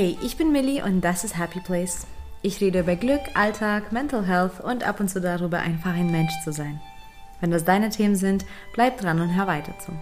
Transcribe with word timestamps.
Hey, 0.00 0.16
ich 0.22 0.38
bin 0.38 0.50
Millie 0.50 0.82
und 0.82 1.02
das 1.02 1.24
ist 1.24 1.36
Happy 1.36 1.60
Place. 1.60 2.06
Ich 2.40 2.58
rede 2.62 2.80
über 2.80 2.96
Glück, 2.96 3.20
Alltag, 3.34 3.92
Mental 3.92 4.26
Health 4.26 4.58
und 4.58 4.82
ab 4.82 4.98
und 4.98 5.10
zu 5.10 5.20
darüber, 5.20 5.58
einfach 5.58 5.92
ein 5.92 6.10
Mensch 6.10 6.32
zu 6.42 6.54
sein. 6.54 6.80
Wenn 7.42 7.50
das 7.50 7.66
deine 7.66 7.90
Themen 7.90 8.16
sind, 8.16 8.46
bleib 8.72 8.98
dran 8.98 9.20
und 9.20 9.36
hör 9.36 9.46
weiter 9.46 9.78
zu. 9.78 9.92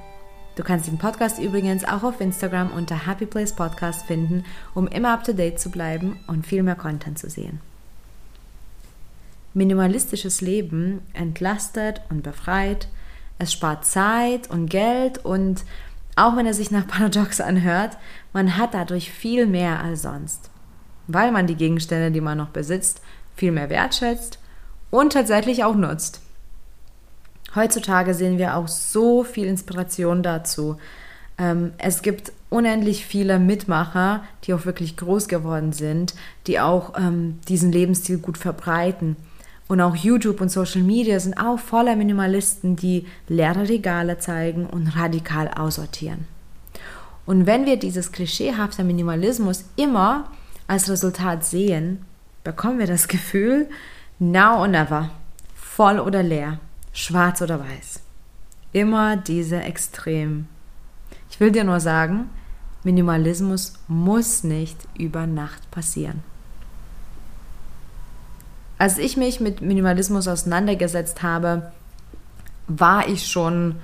Du 0.55 0.63
kannst 0.63 0.87
den 0.87 0.99
Podcast 0.99 1.41
übrigens 1.41 1.85
auch 1.85 2.05
auf 2.05 2.21
Instagram 2.21 2.71
unter 2.71 3.09
Happy 3.09 3.27
Place 3.27 3.53
Podcast 3.53 4.07
finden, 4.07 4.45
um 4.73 4.87
immer 4.87 5.13
up 5.13 5.25
to 5.25 5.33
date 5.33 5.59
zu 5.59 5.69
bleiben 5.69 6.21
und 6.29 6.47
viel 6.47 6.63
mehr 6.63 6.77
Content 6.77 7.19
zu 7.19 7.29
sehen. 7.29 7.61
Minimalistisches 9.53 10.41
Leben 10.41 11.01
entlastet 11.13 12.03
und 12.09 12.23
befreit. 12.23 12.87
Es 13.41 13.53
spart 13.53 13.85
Zeit 13.85 14.49
und 14.49 14.69
Geld 14.69 15.25
und 15.25 15.65
auch 16.19 16.37
wenn 16.37 16.47
er 16.47 16.55
sich 16.55 16.71
nach 16.71 16.87
Paradox 16.87 17.41
anhört, 17.41 17.97
man 18.33 18.57
hat 18.57 18.75
dadurch 18.75 19.11
viel 19.11 19.47
mehr 19.47 19.81
als 19.81 20.03
sonst. 20.03 20.51
Weil 21.07 21.33
man 21.33 21.47
die 21.47 21.55
Gegenstände, 21.55 22.11
die 22.11 22.21
man 22.21 22.39
noch 22.39 22.49
besitzt, 22.49 23.01
viel 23.37 23.53
mehr 23.53 23.71
wertschätzt 23.71 24.39
und 24.91 25.13
tatsächlich 25.13 25.65
auch 25.65 25.75
nutzt. 25.75 26.21
Heutzutage 27.55 28.15
sehen 28.15 28.39
wir 28.39 28.57
auch 28.57 28.69
so 28.69 29.25
viel 29.25 29.47
Inspiration 29.47 30.23
dazu. 30.23 30.77
Ähm, 31.39 31.73
es 31.79 32.03
gibt 32.03 32.33
unendlich 32.51 33.07
viele 33.07 33.39
Mitmacher, 33.39 34.23
die 34.45 34.55
auch 34.55 34.67
wirklich 34.67 34.97
groß 34.97 35.29
geworden 35.29 35.73
sind, 35.73 36.15
die 36.47 36.61
auch 36.61 36.99
ähm, 36.99 37.39
diesen 37.49 37.73
Lebensstil 37.73 38.19
gut 38.19 38.39
verbreiten. 38.39 39.17
Und 39.69 39.83
auch 39.83 39.95
YouTube 39.95 40.41
und 40.41 40.51
Social 40.51 40.83
Media 40.83 41.21
sind 41.21 41.39
auch 41.39 41.59
voller 41.59 41.95
Minimalisten, 41.95 42.75
die 42.75 43.07
leere 43.29 43.69
Regale 43.69 44.19
zeigen 44.19 44.67
und 44.67 44.89
radikal 44.97 45.49
aussortieren. 45.49 46.27
Und 47.27 47.45
wenn 47.45 47.67
wir 47.67 47.79
dieses 47.79 48.11
klischeehafte 48.11 48.83
Minimalismus 48.83 49.67
immer 49.77 50.31
als 50.67 50.89
Resultat 50.89 51.45
sehen, 51.45 52.05
bekommen 52.43 52.79
wir 52.79 52.87
das 52.87 53.09
Gefühl, 53.09 53.69
now 54.19 54.61
or 54.61 54.69
never, 54.69 55.11
voll 55.55 56.01
oder 56.01 56.23
leer, 56.23 56.61
schwarz 56.93 57.43
oder 57.43 57.61
weiß. 57.61 58.01
Immer 58.73 59.19
diese 59.19 59.61
Extremen. 59.61 60.49
Ich 61.31 61.41
will 61.41 61.53
dir 61.53 61.65
nur 61.65 61.81
sagen, 61.81 62.31
Minimalismus 62.85 63.75
muss 63.87 64.45
nicht 64.45 64.79
über 64.97 65.27
Nacht 65.27 65.71
passieren. 65.71 66.23
Als 68.79 68.99
ich 68.99 69.17
mich 69.17 69.41
mit 69.41 69.61
Minimalismus 69.61 70.29
auseinandergesetzt 70.29 71.23
habe, 71.23 71.73
war 72.69 73.09
ich 73.09 73.27
schon 73.27 73.77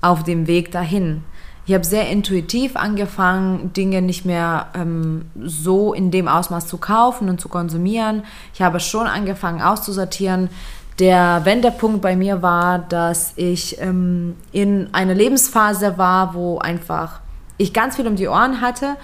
auf 0.00 0.24
dem 0.24 0.46
Weg 0.48 0.72
dahin. 0.72 1.22
Ich 1.64 1.74
habe 1.74 1.84
sehr 1.84 2.08
intuitiv 2.08 2.74
angefangen, 2.74 3.72
Dinge 3.72 4.02
nicht 4.02 4.24
mehr 4.24 4.66
ähm, 4.74 5.26
so 5.44 5.94
in 5.94 6.10
dem 6.10 6.26
Ausmaß 6.26 6.66
zu 6.66 6.76
kaufen 6.78 7.28
und 7.28 7.40
zu 7.40 7.48
konsumieren. 7.48 8.24
Ich 8.52 8.62
habe 8.62 8.80
schon 8.80 9.06
angefangen 9.06 9.62
auszusortieren. 9.62 10.50
Der 10.98 11.44
Wendepunkt 11.44 12.02
bei 12.02 12.16
mir 12.16 12.42
war, 12.42 12.80
dass 12.80 13.34
ich 13.36 13.80
ähm, 13.80 14.34
in 14.50 14.92
einer 14.92 15.14
Lebensphase 15.14 15.98
war, 15.98 16.34
wo 16.34 16.58
einfach 16.58 17.20
ich 17.58 17.72
ganz 17.72 17.94
viel 17.94 18.08
um 18.08 18.16
die 18.16 18.26
Ohren 18.26 18.60
hatte. 18.60 18.96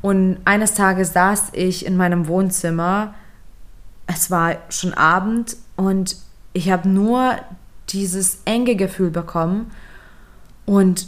Und 0.00 0.38
eines 0.46 0.72
Tages 0.72 1.12
saß 1.12 1.50
ich 1.52 1.84
in 1.84 1.98
meinem 1.98 2.28
Wohnzimmer 2.28 3.12
es 4.06 4.30
war 4.30 4.56
schon 4.68 4.94
Abend 4.94 5.56
und 5.76 6.16
ich 6.52 6.70
habe 6.70 6.88
nur 6.88 7.36
dieses 7.90 8.40
enge 8.44 8.76
Gefühl 8.76 9.10
bekommen 9.10 9.70
und 10.64 11.06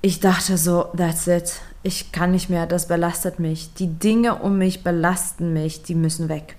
ich 0.00 0.20
dachte 0.20 0.56
so, 0.56 0.84
that's 0.96 1.26
it. 1.26 1.60
Ich 1.82 2.12
kann 2.12 2.32
nicht 2.32 2.50
mehr, 2.50 2.66
das 2.66 2.88
belastet 2.88 3.38
mich. 3.38 3.74
Die 3.74 3.86
Dinge 3.86 4.36
um 4.36 4.58
mich 4.58 4.84
belasten 4.84 5.52
mich, 5.52 5.82
die 5.82 5.94
müssen 5.94 6.28
weg. 6.28 6.56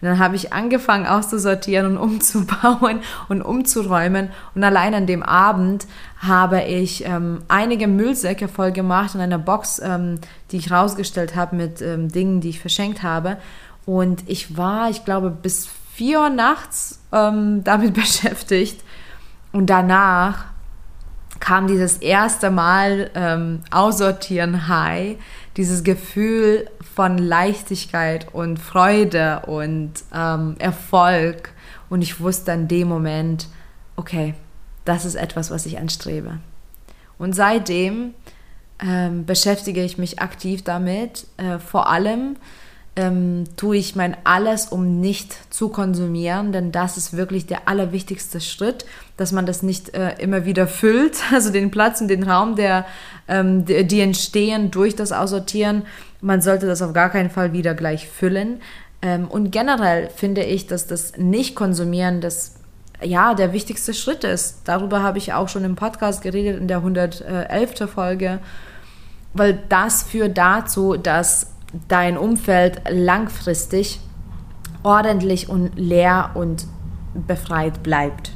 Und 0.00 0.08
dann 0.08 0.18
habe 0.18 0.34
ich 0.34 0.52
angefangen 0.52 1.06
auszusortieren 1.06 1.86
und 1.86 1.98
umzubauen 1.98 3.00
und 3.28 3.42
umzuräumen. 3.42 4.30
Und 4.54 4.64
allein 4.64 4.94
an 4.94 5.06
dem 5.06 5.22
Abend 5.22 5.86
habe 6.18 6.62
ich 6.62 7.04
ähm, 7.04 7.42
einige 7.48 7.86
Müllsäcke 7.86 8.48
voll 8.48 8.72
gemacht 8.72 9.14
in 9.14 9.20
einer 9.20 9.38
Box, 9.38 9.80
ähm, 9.84 10.18
die 10.50 10.56
ich 10.56 10.70
rausgestellt 10.70 11.36
habe 11.36 11.56
mit 11.56 11.82
ähm, 11.82 12.08
Dingen, 12.10 12.40
die 12.40 12.48
ich 12.48 12.60
verschenkt 12.60 13.02
habe. 13.02 13.36
Und 13.86 14.28
ich 14.28 14.56
war, 14.56 14.90
ich 14.90 15.04
glaube, 15.04 15.30
bis 15.30 15.68
vier 15.94 16.20
Uhr 16.20 16.30
nachts 16.30 17.00
ähm, 17.12 17.64
damit 17.64 17.94
beschäftigt. 17.94 18.82
Und 19.52 19.66
danach 19.66 20.46
kam 21.40 21.66
dieses 21.66 21.96
erste 21.96 22.50
Mal 22.50 23.10
ähm, 23.14 23.60
Aussortieren 23.70 24.68
High, 24.68 25.16
dieses 25.56 25.82
Gefühl 25.82 26.68
von 26.94 27.18
Leichtigkeit 27.18 28.32
und 28.32 28.58
Freude 28.58 29.42
und 29.46 29.92
ähm, 30.14 30.56
Erfolg. 30.58 31.52
Und 31.88 32.02
ich 32.02 32.20
wusste 32.20 32.52
in 32.52 32.68
dem 32.68 32.88
Moment, 32.88 33.48
okay, 33.96 34.34
das 34.84 35.04
ist 35.04 35.14
etwas, 35.14 35.50
was 35.50 35.66
ich 35.66 35.78
anstrebe. 35.78 36.38
Und 37.18 37.34
seitdem 37.34 38.14
ähm, 38.82 39.26
beschäftige 39.26 39.82
ich 39.82 39.98
mich 39.98 40.20
aktiv 40.20 40.62
damit, 40.62 41.26
äh, 41.36 41.58
vor 41.58 41.88
allem 41.88 42.36
ähm, 43.00 43.44
tue 43.56 43.78
ich 43.78 43.96
mein 43.96 44.14
alles, 44.24 44.66
um 44.66 45.00
nicht 45.00 45.34
zu 45.52 45.70
konsumieren, 45.70 46.52
denn 46.52 46.70
das 46.70 46.98
ist 46.98 47.16
wirklich 47.16 47.46
der 47.46 47.66
allerwichtigste 47.66 48.42
Schritt, 48.42 48.84
dass 49.16 49.32
man 49.32 49.46
das 49.46 49.62
nicht 49.62 49.94
äh, 49.94 50.18
immer 50.18 50.44
wieder 50.44 50.66
füllt, 50.66 51.16
also 51.32 51.50
den 51.50 51.70
Platz 51.70 52.02
und 52.02 52.08
den 52.08 52.22
Raum, 52.22 52.56
der, 52.56 52.84
ähm, 53.26 53.64
die, 53.64 53.86
die 53.86 54.00
entstehen 54.00 54.70
durch 54.70 54.94
das 54.96 55.12
Aussortieren. 55.12 55.84
Man 56.20 56.42
sollte 56.42 56.66
das 56.66 56.82
auf 56.82 56.92
gar 56.92 57.08
keinen 57.08 57.30
Fall 57.30 57.54
wieder 57.54 57.74
gleich 57.74 58.06
füllen. 58.06 58.60
Ähm, 59.00 59.28
und 59.28 59.50
generell 59.50 60.10
finde 60.14 60.44
ich, 60.44 60.66
dass 60.66 60.86
das 60.86 61.16
Nicht-Konsumieren 61.16 62.20
das 62.20 62.56
ja, 63.02 63.32
der 63.32 63.54
wichtigste 63.54 63.94
Schritt 63.94 64.24
ist. 64.24 64.60
Darüber 64.66 65.02
habe 65.02 65.16
ich 65.16 65.32
auch 65.32 65.48
schon 65.48 65.64
im 65.64 65.74
Podcast 65.74 66.20
geredet, 66.20 66.60
in 66.60 66.68
der 66.68 66.78
111. 66.78 67.90
Folge, 67.90 68.40
weil 69.32 69.58
das 69.70 70.02
führt 70.02 70.36
dazu, 70.36 70.98
dass 70.98 71.46
dein 71.88 72.16
Umfeld 72.16 72.82
langfristig 72.88 74.00
ordentlich 74.82 75.48
und 75.48 75.72
leer 75.76 76.30
und 76.34 76.66
befreit 77.26 77.82
bleibt. 77.82 78.32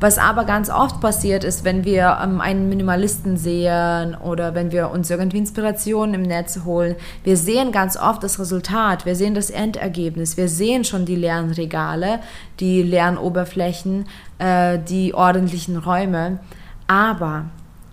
Was 0.00 0.18
aber 0.18 0.44
ganz 0.44 0.70
oft 0.70 1.00
passiert 1.00 1.42
ist, 1.42 1.64
wenn 1.64 1.84
wir 1.84 2.18
ähm, 2.22 2.40
einen 2.40 2.68
Minimalisten 2.68 3.36
sehen 3.36 4.14
oder 4.14 4.54
wenn 4.54 4.70
wir 4.70 4.90
uns 4.90 5.10
irgendwie 5.10 5.38
Inspirationen 5.38 6.14
im 6.14 6.22
Netz 6.22 6.60
holen, 6.64 6.94
wir 7.24 7.36
sehen 7.36 7.72
ganz 7.72 7.96
oft 7.96 8.22
das 8.22 8.38
Resultat, 8.38 9.06
wir 9.06 9.16
sehen 9.16 9.34
das 9.34 9.50
Endergebnis, 9.50 10.36
wir 10.36 10.48
sehen 10.48 10.84
schon 10.84 11.04
die 11.04 11.16
leeren 11.16 11.50
Regale, 11.50 12.20
die 12.60 12.82
leeren 12.82 13.18
Oberflächen, 13.18 14.06
äh, 14.38 14.78
die 14.78 15.14
ordentlichen 15.14 15.76
Räume. 15.76 16.38
Aber 16.86 17.46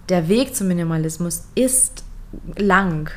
der 0.10 0.28
Weg 0.30 0.56
zum 0.56 0.68
Minimalismus 0.68 1.46
ist 1.56 2.04
lang. 2.56 3.10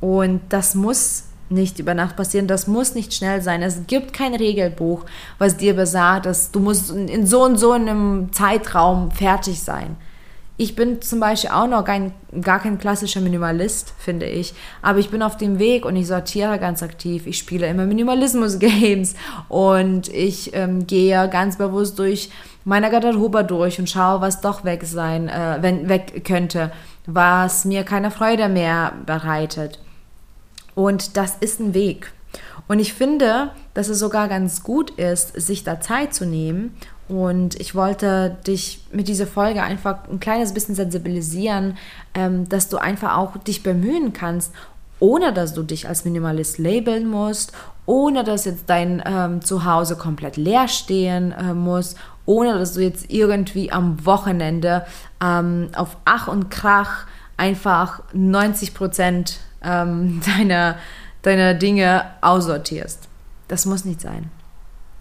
Und 0.00 0.40
das 0.48 0.74
muss 0.74 1.24
nicht 1.50 1.78
über 1.78 1.94
Nacht 1.94 2.16
passieren, 2.16 2.46
das 2.46 2.66
muss 2.66 2.94
nicht 2.94 3.12
schnell 3.12 3.42
sein. 3.42 3.62
Es 3.62 3.86
gibt 3.86 4.12
kein 4.12 4.34
Regelbuch, 4.34 5.04
was 5.38 5.56
dir 5.56 5.74
besagt, 5.74 6.26
dass 6.26 6.52
du 6.52 6.60
musst 6.60 6.90
in 6.90 7.26
so 7.26 7.44
und 7.44 7.58
so 7.58 7.72
einem 7.72 8.32
Zeitraum 8.32 9.10
fertig 9.10 9.60
sein. 9.60 9.96
Ich 10.56 10.76
bin 10.76 11.00
zum 11.00 11.20
Beispiel 11.20 11.50
auch 11.50 11.66
noch 11.66 11.86
kein, 11.86 12.12
gar 12.42 12.60
kein 12.60 12.78
klassischer 12.78 13.22
Minimalist, 13.22 13.94
finde 13.96 14.26
ich. 14.26 14.52
Aber 14.82 14.98
ich 14.98 15.08
bin 15.08 15.22
auf 15.22 15.38
dem 15.38 15.58
Weg 15.58 15.86
und 15.86 15.96
ich 15.96 16.06
sortiere 16.06 16.58
ganz 16.58 16.82
aktiv. 16.82 17.26
Ich 17.26 17.38
spiele 17.38 17.66
immer 17.66 17.86
Minimalismus-Games 17.86 19.14
und 19.48 20.08
ich 20.08 20.54
ähm, 20.54 20.86
gehe 20.86 21.30
ganz 21.30 21.56
bewusst 21.56 21.98
durch 21.98 22.28
meine 22.66 22.90
Garderobe 22.90 23.42
durch 23.42 23.78
und 23.78 23.88
schaue, 23.88 24.20
was 24.20 24.42
doch 24.42 24.62
weg 24.64 24.82
sein, 24.84 25.30
äh, 25.30 25.58
wenn 25.62 25.88
weg 25.88 26.26
könnte, 26.26 26.70
was 27.06 27.64
mir 27.64 27.82
keine 27.84 28.10
Freude 28.10 28.50
mehr 28.50 28.92
bereitet. 29.06 29.78
Und 30.80 31.18
das 31.18 31.36
ist 31.40 31.60
ein 31.60 31.74
Weg. 31.74 32.10
Und 32.66 32.78
ich 32.78 32.94
finde, 32.94 33.50
dass 33.74 33.88
es 33.88 33.98
sogar 33.98 34.28
ganz 34.28 34.62
gut 34.62 34.88
ist, 34.92 35.38
sich 35.38 35.62
da 35.62 35.78
Zeit 35.78 36.14
zu 36.14 36.24
nehmen. 36.24 36.74
Und 37.06 37.60
ich 37.60 37.74
wollte 37.74 38.38
dich 38.46 38.86
mit 38.90 39.06
dieser 39.06 39.26
Folge 39.26 39.62
einfach 39.62 40.08
ein 40.10 40.20
kleines 40.20 40.54
bisschen 40.54 40.74
sensibilisieren, 40.74 41.76
ähm, 42.14 42.48
dass 42.48 42.70
du 42.70 42.78
einfach 42.78 43.18
auch 43.18 43.36
dich 43.36 43.62
bemühen 43.62 44.14
kannst, 44.14 44.54
ohne 45.00 45.34
dass 45.34 45.52
du 45.52 45.64
dich 45.64 45.86
als 45.86 46.06
Minimalist 46.06 46.56
labeln 46.56 47.10
musst, 47.10 47.52
ohne 47.84 48.24
dass 48.24 48.46
jetzt 48.46 48.64
dein 48.68 49.02
ähm, 49.04 49.42
Zuhause 49.42 49.96
komplett 49.96 50.38
leer 50.38 50.66
stehen 50.66 51.32
äh, 51.32 51.52
muss, 51.52 51.94
ohne 52.24 52.58
dass 52.58 52.72
du 52.72 52.80
jetzt 52.80 53.10
irgendwie 53.10 53.70
am 53.70 54.06
Wochenende 54.06 54.86
ähm, 55.22 55.68
auf 55.76 55.98
Ach 56.06 56.26
und 56.26 56.48
Krach 56.50 57.04
einfach 57.36 58.02
90 58.14 58.72
Prozent 58.72 59.40
ähm, 59.62 60.20
deiner, 60.36 60.76
deiner 61.22 61.54
Dinge 61.54 62.06
aussortierst. 62.20 63.08
Das 63.48 63.66
muss 63.66 63.84
nicht 63.84 64.00
sein. 64.00 64.30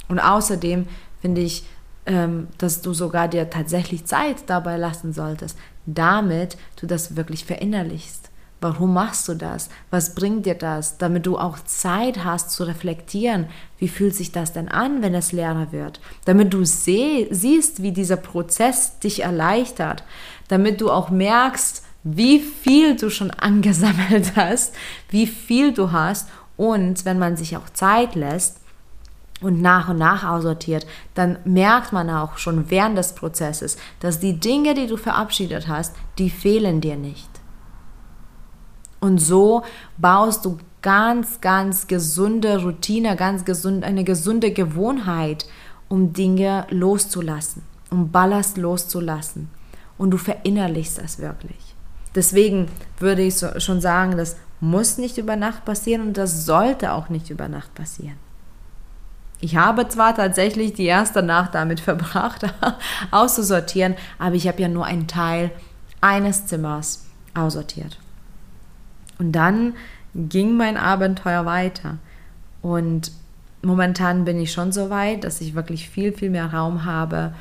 Und 0.08 0.20
außerdem 0.20 0.88
finde 1.22 1.42
ich, 1.42 1.66
ähm, 2.06 2.48
dass 2.58 2.82
du 2.82 2.94
sogar 2.94 3.28
dir 3.28 3.50
tatsächlich 3.50 4.06
Zeit 4.06 4.38
dabei 4.48 4.78
lassen 4.78 5.14
solltest, 5.14 5.58
damit 5.86 6.58
du 6.80 6.88
das 6.88 7.16
wirklich 7.16 7.46
verinnerlichst. 7.46 8.30
Warum 8.62 8.94
machst 8.94 9.28
du 9.30 9.36
das? 9.36 9.70
Was 9.90 10.16
bringt 10.16 10.46
dir 10.46 10.56
das? 10.56 10.98
Damit 10.98 11.26
du 11.26 11.38
auch 11.38 11.60
Zeit 11.60 12.26
hast 12.26 12.52
zu 12.52 12.66
reflektieren. 12.66 13.48
Wie 13.78 13.88
fühlt 13.88 14.16
sich 14.16 14.34
das 14.34 14.52
denn 14.52 14.68
an, 14.68 15.02
wenn 15.02 15.16
es 15.16 15.32
leerer 15.32 15.72
wird? 15.72 16.02
Damit 16.26 16.54
du 16.54 16.66
siehst, 16.66 17.82
wie 17.82 17.92
dieser 17.94 18.18
Prozess 18.18 19.00
dich 19.00 19.24
erleichtert. 19.24 20.04
Damit 20.50 20.82
du 20.82 20.92
auch 20.92 21.10
merkst, 21.10 21.86
wie 22.04 22.40
viel 22.40 22.96
du 22.96 23.10
schon 23.10 23.31
angesammelt 23.31 24.34
hast, 24.36 24.75
wie 25.10 25.28
viel 25.28 25.74
du 25.74 25.92
hast. 25.92 26.30
Und 26.57 27.06
wenn 27.06 27.19
man 27.19 27.38
sich 27.38 27.56
auch 27.57 27.69
Zeit 27.69 28.16
lässt, 28.16 28.60
und 29.42 29.62
nach 29.62 29.90
und 29.90 29.98
nach 29.98 30.25
aussortiert, 30.25 30.86
dann 31.13 31.38
merkt 31.46 31.94
man 31.94 32.10
auch 32.10 32.38
schon 32.38 32.69
während 32.69 32.98
des 32.98 33.13
Prozesses, 33.13 33.78
dass 34.00 34.19
die 34.19 34.40
Dinge, 34.40 34.74
die 34.74 34.88
du 34.88 34.98
verabschiedet 34.98 35.68
hast, 35.68 35.96
die 36.18 36.30
fehlen 36.30 36.81
dir 36.81 36.98
nicht. 36.98 37.30
Und 39.00 39.19
so 39.19 39.63
baust 39.98 40.44
du 40.44 40.57
ganz, 40.81 41.40
ganz 41.42 41.88
gesunde 41.88 42.62
Routine, 42.62 43.16
ganz 43.16 43.45
gesund, 43.45 43.84
eine 43.84 44.04
gesunde 44.04 44.52
Gewohnheit, 44.52 45.45
um 45.88 46.13
Dinge 46.13 46.68
loszulassen, 46.69 47.63
um 47.90 48.12
Ballast 48.12 48.57
loszulassen. 48.57 49.50
Und 49.98 50.12
du 50.12 50.18
verinnerlichst 50.18 50.98
das 50.98 51.19
wirklich. 51.19 51.69
Deswegen 52.19 52.68
würde 52.98 53.21
ich 53.21 53.38
so, 53.38 53.62
schon 53.62 53.80
sagen, 53.80 54.18
das 54.18 54.36
muss 54.60 54.98
nicht 54.98 55.18
über 55.18 55.38
Nacht 55.38 55.63
passieren 55.63 56.01
und 56.01 56.18
das 56.18 56.45
sollte 56.45 56.92
auch 56.92 57.07
nicht 57.07 57.30
über 57.30 57.48
Nacht 57.48 57.74
passieren. 57.75 58.18
Ich 59.39 59.56
habe 59.56 59.88
zwar 59.88 60.13
tatsächlich 60.13 60.74
die 60.74 60.83
erste 60.83 61.24
Nacht 61.24 61.56
damit 61.56 61.80
verbracht, 61.89 62.45
auszusortieren, 63.12 63.95
aber 64.18 64.36
ich 64.36 64.50
habe 64.50 64.62
ja 64.62 64.68
nur 64.68 64.83
einen 64.83 65.07
Teil 65.07 65.51
eines 66.01 66.45
Zimmers 66.45 67.06
aussortiert. 67.33 67.98
Und 69.18 69.31
dann 69.31 69.75
ging 70.13 70.57
mein 70.57 70.75
Abenteuer 70.75 71.45
weiter. 71.45 72.00
Und 72.62 73.13
momentan 73.62 74.25
bin 74.25 74.42
ich 74.42 74.51
schon 74.51 74.74
so 74.74 74.89
weit, 74.89 75.24
dass 75.24 75.39
ich 75.39 75.56
wirklich 75.56 75.89
viel, 75.89 76.12
viel 76.12 76.31
mehr 76.31 76.54
Raum 76.54 76.83
habe. 76.83 77.33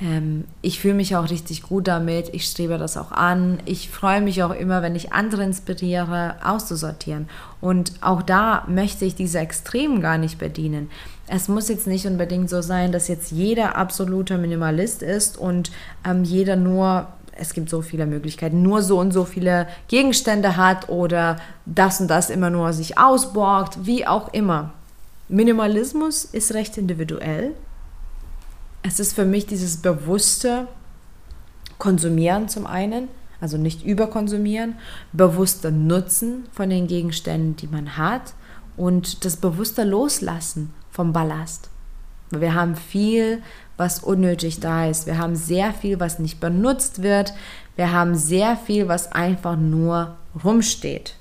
Ähm, 0.00 0.44
ich 0.62 0.80
fühle 0.80 0.94
mich 0.94 1.16
auch 1.16 1.30
richtig 1.30 1.62
gut 1.62 1.88
damit. 1.88 2.30
Ich 2.32 2.46
strebe 2.46 2.78
das 2.78 2.96
auch 2.96 3.12
an. 3.12 3.58
Ich 3.64 3.88
freue 3.90 4.20
mich 4.20 4.42
auch 4.42 4.54
immer, 4.54 4.82
wenn 4.82 4.96
ich 4.96 5.12
andere 5.12 5.44
inspiriere, 5.44 6.36
auszusortieren. 6.44 7.28
Und 7.60 7.92
auch 8.00 8.22
da 8.22 8.64
möchte 8.68 9.04
ich 9.04 9.14
diese 9.14 9.38
Extremen 9.38 10.00
gar 10.00 10.18
nicht 10.18 10.38
bedienen. 10.38 10.90
Es 11.26 11.48
muss 11.48 11.68
jetzt 11.68 11.86
nicht 11.86 12.06
unbedingt 12.06 12.50
so 12.50 12.60
sein, 12.60 12.92
dass 12.92 13.08
jetzt 13.08 13.30
jeder 13.30 13.76
absoluter 13.76 14.36
Minimalist 14.36 15.02
ist 15.02 15.38
und 15.38 15.70
ähm, 16.04 16.24
jeder 16.24 16.56
nur 16.56 17.08
es 17.36 17.52
gibt 17.52 17.68
so 17.68 17.82
viele 17.82 18.06
Möglichkeiten, 18.06 18.62
nur 18.62 18.82
so 18.82 19.00
und 19.00 19.12
so 19.12 19.24
viele 19.24 19.66
Gegenstände 19.88 20.56
hat 20.56 20.88
oder 20.88 21.36
das 21.66 22.00
und 22.00 22.08
das 22.08 22.30
immer 22.30 22.48
nur 22.48 22.72
sich 22.72 22.96
ausborgt, 22.96 23.86
wie 23.86 24.06
auch 24.06 24.32
immer. 24.32 24.72
Minimalismus 25.28 26.24
ist 26.24 26.54
recht 26.54 26.76
individuell. 26.78 27.52
Es 28.86 29.00
ist 29.00 29.14
für 29.14 29.24
mich 29.24 29.46
dieses 29.46 29.78
bewusste 29.78 30.68
Konsumieren 31.78 32.50
zum 32.50 32.66
einen, 32.66 33.08
also 33.40 33.56
nicht 33.56 33.82
überkonsumieren, 33.82 34.76
bewusste 35.12 35.72
Nutzen 35.72 36.44
von 36.52 36.68
den 36.68 36.86
Gegenständen, 36.86 37.56
die 37.56 37.66
man 37.66 37.96
hat 37.96 38.34
und 38.76 39.24
das 39.24 39.36
bewusste 39.36 39.84
Loslassen 39.84 40.74
vom 40.90 41.14
Ballast. 41.14 41.70
Wir 42.30 42.54
haben 42.54 42.76
viel, 42.76 43.42
was 43.78 44.00
unnötig 44.00 44.60
da 44.60 44.86
ist. 44.86 45.06
Wir 45.06 45.16
haben 45.16 45.34
sehr 45.34 45.72
viel, 45.72 45.98
was 45.98 46.18
nicht 46.18 46.38
benutzt 46.38 47.02
wird. 47.02 47.32
Wir 47.76 47.90
haben 47.90 48.14
sehr 48.14 48.54
viel, 48.54 48.86
was 48.86 49.12
einfach 49.12 49.56
nur 49.56 50.16
rumsteht. 50.44 51.16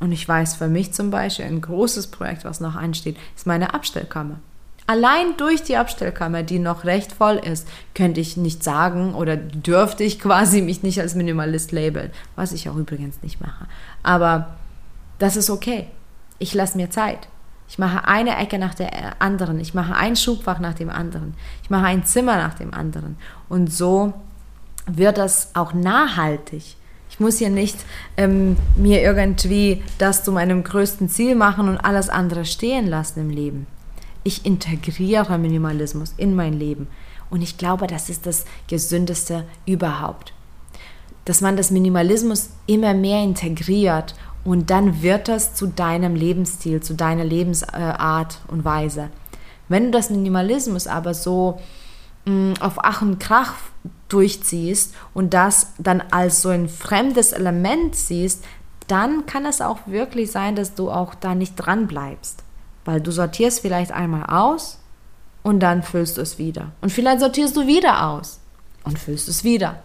Und 0.00 0.10
ich 0.10 0.26
weiß 0.26 0.56
für 0.56 0.68
mich 0.68 0.92
zum 0.92 1.10
Beispiel, 1.12 1.44
ein 1.44 1.60
großes 1.60 2.08
Projekt, 2.08 2.44
was 2.44 2.58
noch 2.58 2.74
ansteht, 2.74 3.16
ist 3.36 3.46
meine 3.46 3.72
Abstellkammer. 3.72 4.40
Allein 4.86 5.36
durch 5.36 5.62
die 5.62 5.76
Abstellkammer, 5.76 6.42
die 6.42 6.58
noch 6.58 6.84
recht 6.84 7.12
voll 7.12 7.36
ist, 7.36 7.68
könnte 7.94 8.20
ich 8.20 8.36
nicht 8.36 8.64
sagen 8.64 9.14
oder 9.14 9.36
dürfte 9.36 10.02
ich 10.02 10.18
quasi 10.18 10.60
mich 10.60 10.82
nicht 10.82 11.00
als 11.00 11.14
Minimalist 11.14 11.72
labeln, 11.72 12.10
was 12.34 12.52
ich 12.52 12.68
auch 12.68 12.76
übrigens 12.76 13.22
nicht 13.22 13.40
mache. 13.40 13.66
Aber 14.02 14.56
das 15.18 15.36
ist 15.36 15.50
okay. 15.50 15.86
Ich 16.38 16.52
lasse 16.52 16.76
mir 16.76 16.90
Zeit. 16.90 17.28
Ich 17.68 17.78
mache 17.78 18.06
eine 18.06 18.36
Ecke 18.36 18.58
nach 18.58 18.74
der 18.74 19.22
anderen. 19.22 19.60
Ich 19.60 19.72
mache 19.72 19.94
ein 19.94 20.16
Schubfach 20.16 20.58
nach 20.58 20.74
dem 20.74 20.90
anderen. 20.90 21.34
Ich 21.62 21.70
mache 21.70 21.86
ein 21.86 22.04
Zimmer 22.04 22.36
nach 22.36 22.54
dem 22.54 22.74
anderen. 22.74 23.16
Und 23.48 23.72
so 23.72 24.12
wird 24.86 25.16
das 25.16 25.54
auch 25.54 25.72
nachhaltig. 25.72 26.76
Ich 27.08 27.20
muss 27.20 27.38
hier 27.38 27.50
nicht 27.50 27.76
ähm, 28.16 28.56
mir 28.76 29.00
irgendwie 29.00 29.82
das 29.98 30.24
zu 30.24 30.32
meinem 30.32 30.64
größten 30.64 31.08
Ziel 31.08 31.34
machen 31.34 31.68
und 31.68 31.78
alles 31.78 32.08
andere 32.08 32.44
stehen 32.44 32.88
lassen 32.88 33.20
im 33.20 33.30
Leben. 33.30 33.66
Ich 34.24 34.46
integriere 34.46 35.38
Minimalismus 35.38 36.14
in 36.16 36.34
mein 36.34 36.52
Leben. 36.52 36.88
Und 37.30 37.42
ich 37.42 37.56
glaube, 37.56 37.86
das 37.86 38.08
ist 38.08 38.26
das 38.26 38.44
Gesündeste 38.68 39.44
überhaupt. 39.66 40.32
Dass 41.24 41.40
man 41.40 41.56
das 41.56 41.70
Minimalismus 41.70 42.50
immer 42.66 42.94
mehr 42.94 43.22
integriert 43.22 44.14
und 44.44 44.70
dann 44.70 45.02
wird 45.02 45.28
das 45.28 45.54
zu 45.54 45.66
deinem 45.66 46.14
Lebensstil, 46.14 46.82
zu 46.82 46.94
deiner 46.94 47.24
Lebensart 47.24 48.40
und 48.48 48.64
Weise. 48.64 49.08
Wenn 49.68 49.86
du 49.86 49.90
das 49.92 50.10
Minimalismus 50.10 50.86
aber 50.86 51.14
so 51.14 51.60
mh, 52.26 52.32
mm, 52.32 52.54
auf 52.60 52.74
Ach 52.84 53.02
und 53.02 53.18
Krach 53.18 53.54
durchziehst 54.08 54.94
und 55.14 55.32
das 55.32 55.68
dann 55.78 56.02
als 56.10 56.42
so 56.42 56.50
ein 56.50 56.68
fremdes 56.68 57.32
Element 57.32 57.94
siehst, 57.94 58.44
dann 58.88 59.26
kann 59.26 59.46
es 59.46 59.60
auch 59.60 59.78
wirklich 59.86 60.30
sein, 60.30 60.56
dass 60.56 60.74
du 60.74 60.90
auch 60.90 61.14
da 61.14 61.34
nicht 61.34 61.54
dran 61.56 61.86
bleibst. 61.86 62.42
Weil 62.84 63.00
du 63.00 63.10
sortierst 63.10 63.60
vielleicht 63.60 63.92
einmal 63.92 64.26
aus 64.26 64.78
und 65.42 65.60
dann 65.60 65.82
füllst 65.82 66.16
du 66.16 66.20
es 66.20 66.38
wieder. 66.38 66.72
Und 66.80 66.90
vielleicht 66.90 67.20
sortierst 67.20 67.56
du 67.56 67.66
wieder 67.66 68.08
aus 68.08 68.40
und 68.84 68.98
füllst 68.98 69.28
es 69.28 69.44
wieder. 69.44 69.82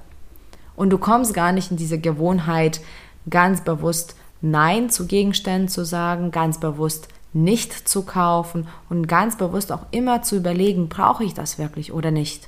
Und 0.75 0.89
du 0.91 0.97
kommst 0.97 1.33
gar 1.33 1.51
nicht 1.51 1.71
in 1.71 1.77
diese 1.77 1.99
Gewohnheit, 1.99 2.81
ganz 3.29 3.61
bewusst 3.61 4.15
Nein 4.41 4.89
zu 4.89 5.07
Gegenständen 5.07 5.67
zu 5.67 5.83
sagen, 5.83 6.31
ganz 6.31 6.59
bewusst 6.59 7.07
nicht 7.33 7.87
zu 7.87 8.03
kaufen 8.03 8.67
und 8.89 9.07
ganz 9.07 9.37
bewusst 9.37 9.71
auch 9.71 9.85
immer 9.91 10.21
zu 10.21 10.37
überlegen, 10.37 10.89
brauche 10.89 11.23
ich 11.23 11.33
das 11.33 11.57
wirklich 11.57 11.91
oder 11.91 12.11
nicht. 12.11 12.47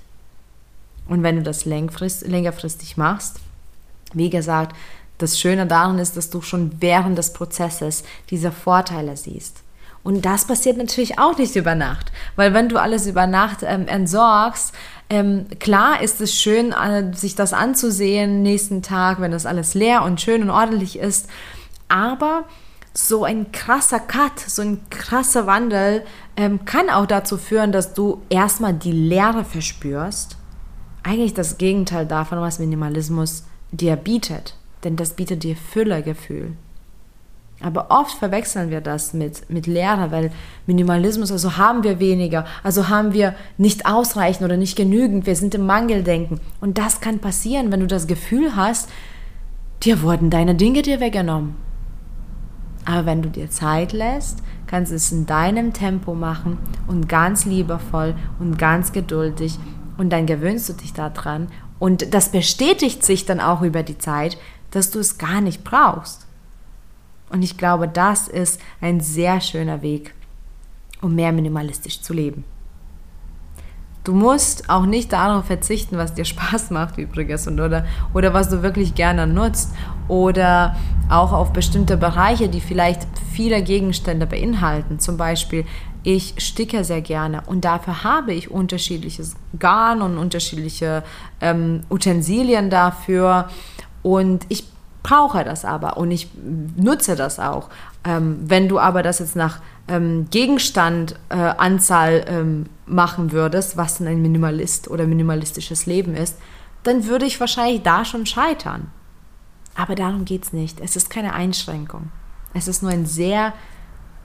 Und 1.07 1.23
wenn 1.23 1.37
du 1.37 1.43
das 1.43 1.65
längerfristig 1.65 2.97
machst, 2.97 3.39
wie 4.13 4.29
gesagt, 4.29 4.75
das 5.17 5.39
Schöne 5.39 5.65
daran 5.67 5.99
ist, 5.99 6.15
dass 6.15 6.29
du 6.29 6.41
schon 6.41 6.71
während 6.79 7.17
des 7.17 7.33
Prozesses 7.33 8.03
diese 8.29 8.51
Vorteile 8.51 9.17
siehst. 9.17 9.63
Und 10.09 10.25
das 10.25 10.45
passiert 10.45 10.75
natürlich 10.75 11.19
auch 11.19 11.37
nicht 11.37 11.55
über 11.55 11.75
Nacht, 11.75 12.11
weil 12.35 12.55
wenn 12.55 12.67
du 12.67 12.81
alles 12.81 13.05
über 13.05 13.27
Nacht 13.27 13.59
ähm, 13.61 13.87
entsorgst, 13.87 14.73
ähm, 15.07 15.45
klar 15.59 16.01
ist 16.01 16.19
es 16.19 16.33
schön, 16.33 16.71
äh, 16.71 17.13
sich 17.13 17.35
das 17.35 17.53
anzusehen 17.53 18.41
nächsten 18.41 18.81
Tag, 18.81 19.21
wenn 19.21 19.29
das 19.29 19.45
alles 19.45 19.75
leer 19.75 20.01
und 20.01 20.19
schön 20.19 20.41
und 20.41 20.49
ordentlich 20.49 20.97
ist. 20.97 21.29
Aber 21.89 22.45
so 22.91 23.23
ein 23.23 23.51
krasser 23.51 23.99
Cut, 23.99 24.39
so 24.39 24.63
ein 24.63 24.79
krasser 24.89 25.45
Wandel 25.45 26.03
ähm, 26.35 26.65
kann 26.65 26.89
auch 26.89 27.05
dazu 27.05 27.37
führen, 27.37 27.71
dass 27.71 27.93
du 27.93 28.23
erstmal 28.29 28.73
die 28.73 28.91
Leere 28.91 29.45
verspürst. 29.45 30.37
Eigentlich 31.03 31.35
das 31.35 31.59
Gegenteil 31.59 32.07
davon, 32.07 32.41
was 32.41 32.57
Minimalismus 32.57 33.43
dir 33.71 33.95
bietet. 33.95 34.55
Denn 34.83 34.95
das 34.95 35.11
bietet 35.11 35.43
dir 35.43 35.55
Füllegefühl. 35.55 36.55
Aber 37.61 37.87
oft 37.89 38.17
verwechseln 38.17 38.69
wir 38.69 38.79
das 38.79 39.13
mit, 39.13 39.49
mit 39.49 39.67
Leere, 39.67 40.11
weil 40.11 40.31
Minimalismus, 40.65 41.31
also 41.31 41.57
haben 41.57 41.83
wir 41.83 41.99
weniger, 41.99 42.45
also 42.63 42.87
haben 42.87 43.11
wir 43.13 43.35
nicht 43.57 43.85
ausreichend 43.85 44.45
oder 44.45 44.55
nicht 44.55 44.77
genügend, 44.77 45.25
wir 45.25 45.35
sind 45.35 45.55
im 45.55 45.65
Mangeldenken. 45.65 46.39
Und 46.61 46.77
das 46.77 47.01
kann 47.01 47.19
passieren, 47.19 47.71
wenn 47.71 47.81
du 47.81 47.87
das 47.87 48.07
Gefühl 48.07 48.55
hast, 48.55 48.89
dir 49.83 50.01
wurden 50.01 50.29
deine 50.29 50.55
Dinge 50.55 50.81
dir 50.83 51.01
weggenommen. 51.01 51.55
Aber 52.85 53.05
wenn 53.05 53.21
du 53.21 53.29
dir 53.29 53.49
Zeit 53.49 53.91
lässt, 53.91 54.39
kannst 54.65 54.91
du 54.91 54.95
es 54.95 55.11
in 55.11 55.25
deinem 55.25 55.73
Tempo 55.73 56.15
machen 56.15 56.57
und 56.87 57.09
ganz 57.09 57.45
liebevoll 57.45 58.15
und 58.39 58.57
ganz 58.57 58.93
geduldig 58.93 59.59
und 59.97 60.11
dann 60.11 60.25
gewöhnst 60.25 60.69
du 60.69 60.73
dich 60.73 60.93
daran 60.93 61.49
und 61.77 62.13
das 62.13 62.29
bestätigt 62.29 63.03
sich 63.03 63.25
dann 63.25 63.39
auch 63.39 63.61
über 63.61 63.83
die 63.83 63.97
Zeit, 63.97 64.37
dass 64.71 64.91
du 64.91 64.99
es 64.99 65.17
gar 65.17 65.41
nicht 65.41 65.63
brauchst. 65.63 66.28
Und 67.29 67.43
ich 67.43 67.57
glaube, 67.57 67.87
das 67.87 68.27
ist 68.27 68.59
ein 68.81 68.99
sehr 69.01 69.41
schöner 69.41 69.81
Weg, 69.81 70.13
um 71.01 71.15
mehr 71.15 71.31
minimalistisch 71.31 72.01
zu 72.01 72.13
leben. 72.13 72.43
Du 74.03 74.13
musst 74.15 74.69
auch 74.69 74.85
nicht 74.85 75.11
darauf 75.13 75.45
verzichten, 75.45 75.97
was 75.97 76.13
dir 76.13 76.25
Spaß 76.33 76.71
macht 76.71 76.97
übrigens 76.97 77.47
und 77.47 77.59
oder, 77.59 77.85
oder 78.13 78.33
was 78.33 78.49
du 78.49 78.63
wirklich 78.63 78.95
gerne 78.95 79.27
nutzt 79.27 79.73
oder 80.07 80.75
auch 81.09 81.33
auf 81.33 81.53
bestimmte 81.53 81.97
Bereiche, 81.97 82.49
die 82.49 82.61
vielleicht 82.61 83.05
viele 83.31 83.61
Gegenstände 83.61 84.25
beinhalten. 84.25 84.99
Zum 84.99 85.17
Beispiel, 85.17 85.65
ich 86.03 86.35
sticke 86.37 86.83
sehr 86.83 87.01
gerne 87.01 87.43
und 87.45 87.65
dafür 87.65 88.03
habe 88.03 88.33
ich 88.33 88.49
unterschiedliches 88.49 89.35
Garn 89.59 90.01
und 90.01 90.17
unterschiedliche 90.17 91.03
ähm, 91.41 91.81
Utensilien 91.89 92.69
dafür 92.69 93.49
und 94.01 94.45
ich 94.49 94.63
brauche 95.03 95.43
das 95.43 95.65
aber 95.65 95.97
und 95.97 96.11
ich 96.11 96.29
nutze 96.75 97.15
das 97.15 97.39
auch. 97.39 97.69
Ähm, 98.03 98.39
wenn 98.41 98.67
du 98.67 98.79
aber 98.79 99.03
das 99.03 99.19
jetzt 99.19 99.35
nach 99.35 99.59
ähm, 99.87 100.27
Gegenstandanzahl 100.29 102.13
äh, 102.13 102.39
ähm, 102.39 102.65
machen 102.85 103.31
würdest, 103.31 103.77
was 103.77 103.97
denn 103.97 104.07
ein 104.07 104.21
Minimalist 104.21 104.89
oder 104.89 105.05
minimalistisches 105.05 105.85
Leben 105.85 106.15
ist, 106.15 106.37
dann 106.83 107.05
würde 107.07 107.25
ich 107.25 107.39
wahrscheinlich 107.39 107.83
da 107.83 108.05
schon 108.05 108.25
scheitern. 108.25 108.91
Aber 109.75 109.95
darum 109.95 110.25
geht 110.25 110.43
es 110.43 110.53
nicht. 110.53 110.79
Es 110.79 110.95
ist 110.95 111.09
keine 111.09 111.33
Einschränkung. 111.33 112.09
Es 112.53 112.67
ist 112.67 112.81
nur 112.81 112.91
ein 112.91 113.05
sehr 113.05 113.53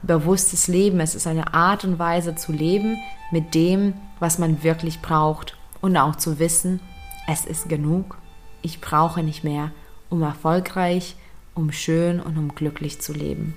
bewusstes 0.03 0.69
Leben. 0.69 1.01
Es 1.01 1.15
ist 1.15 1.27
eine 1.27 1.55
Art 1.55 1.85
und 1.85 1.99
Weise 1.99 2.35
zu 2.35 2.53
leben 2.53 2.97
mit 3.31 3.55
dem, 3.55 3.95
was 4.21 4.39
man 4.39 4.63
wirklich 4.63 5.01
braucht. 5.01 5.57
Und 5.81 5.97
auch 5.97 6.17
zu 6.17 6.39
wissen, 6.39 6.81
es 7.27 7.45
ist 7.45 7.69
genug. 7.69 8.17
Ich 8.63 8.81
brauche 8.81 9.23
nicht 9.23 9.45
mehr, 9.45 9.71
um 10.15 10.23
erfolgreich, 10.23 11.17
um 11.55 11.73
schön 11.73 12.21
und 12.21 12.39
um 12.39 12.55
glücklich 12.55 13.01
zu 13.01 13.13
leben. 13.13 13.55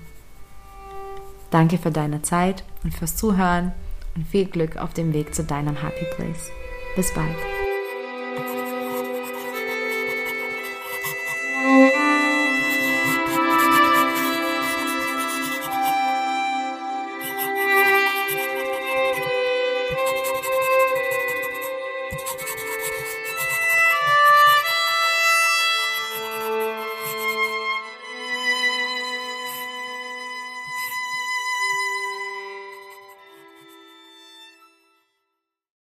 Danke 1.52 1.78
für 1.78 1.92
deine 1.92 2.22
Zeit 2.24 2.64
und 2.84 2.94
fürs 2.94 3.16
Zuhören 3.16 3.72
und 4.16 4.28
viel 4.28 4.46
Glück 4.46 4.76
auf 4.78 4.94
dem 4.94 5.14
Weg 5.14 5.34
zu 5.34 5.44
deinem 5.44 5.78
Happy 5.78 6.06
Place. 6.16 6.50
Bis 6.96 7.14
bald. 7.14 7.57